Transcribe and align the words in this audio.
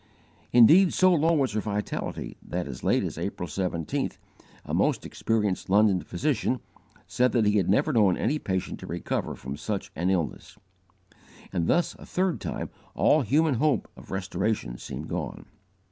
Indeed 0.51 0.95
so 0.95 1.13
low 1.13 1.33
was 1.35 1.53
her 1.53 1.61
vitality 1.61 2.35
that, 2.41 2.67
as 2.67 2.83
late 2.83 3.03
as 3.03 3.19
April 3.19 3.47
17th, 3.47 4.17
a 4.65 4.73
most 4.73 5.05
experienced 5.05 5.69
London 5.69 6.01
physician 6.01 6.59
said 7.05 7.33
that 7.33 7.45
he 7.45 7.57
had 7.57 7.69
never 7.69 7.93
known 7.93 8.17
any 8.17 8.39
patient 8.39 8.79
to 8.79 8.87
recover 8.87 9.35
from 9.35 9.57
such 9.57 9.91
an 9.95 10.09
illness; 10.09 10.57
and 11.53 11.67
thus 11.67 11.93
a 11.99 12.05
third 12.07 12.41
time 12.41 12.71
all 12.95 13.21
human 13.21 13.53
hope 13.53 13.87
of 13.95 14.09
restoration 14.09 14.79
seemed 14.79 15.07
gone. 15.07 15.45